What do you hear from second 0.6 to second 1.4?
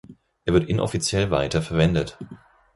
inoffiziell